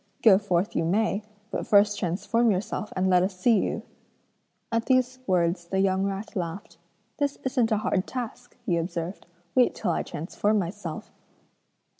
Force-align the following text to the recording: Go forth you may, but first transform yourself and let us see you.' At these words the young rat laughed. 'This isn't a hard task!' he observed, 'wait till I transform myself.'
Go 0.23 0.39
forth 0.39 0.75
you 0.75 0.83
may, 0.83 1.21
but 1.51 1.67
first 1.67 1.99
transform 1.99 2.49
yourself 2.49 2.91
and 2.95 3.07
let 3.07 3.21
us 3.21 3.37
see 3.37 3.59
you.' 3.59 3.83
At 4.71 4.87
these 4.87 5.19
words 5.27 5.65
the 5.67 5.77
young 5.77 6.05
rat 6.05 6.35
laughed. 6.35 6.79
'This 7.17 7.37
isn't 7.43 7.71
a 7.71 7.77
hard 7.77 8.07
task!' 8.07 8.57
he 8.65 8.77
observed, 8.77 9.27
'wait 9.53 9.75
till 9.75 9.91
I 9.91 10.01
transform 10.01 10.57
myself.' 10.57 11.11